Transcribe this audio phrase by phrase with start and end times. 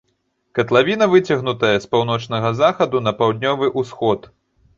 [0.59, 4.19] Катлавіна выцягнутая з паўночнага захаду на паўднёвы ўсход.